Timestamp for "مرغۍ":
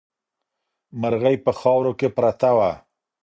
1.01-1.35